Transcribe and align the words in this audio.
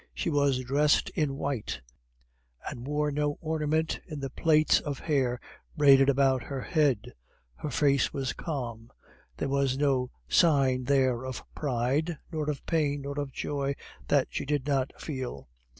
She 0.15 0.31
was 0.31 0.63
dressed 0.63 1.09
in 1.11 1.35
white, 1.37 1.79
and 2.67 2.87
wore 2.87 3.11
no 3.11 3.37
ornament 3.39 3.99
in 4.07 4.19
the 4.19 4.31
plaits 4.31 4.79
of 4.79 4.97
hair 4.97 5.39
braided 5.77 6.09
about 6.09 6.41
her 6.41 6.61
head; 6.61 7.13
her 7.57 7.69
face 7.69 8.11
was 8.11 8.33
calm; 8.33 8.91
there 9.37 9.47
was 9.47 9.77
no 9.77 10.09
sign 10.27 10.85
there 10.85 11.23
of 11.23 11.43
pride, 11.53 12.17
nor 12.31 12.49
of 12.49 12.65
pain, 12.65 13.01
nor 13.03 13.19
of 13.19 13.31
joy 13.31 13.75
that 14.07 14.29
she 14.31 14.43
did 14.43 14.65
not 14.65 14.91
feel. 14.99 15.47